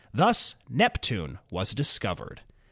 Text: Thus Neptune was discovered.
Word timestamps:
Thus 0.15 0.55
Neptune 0.67 1.37
was 1.51 1.75
discovered. 1.75 2.41